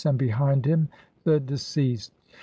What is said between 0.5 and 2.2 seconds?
him the de ceased.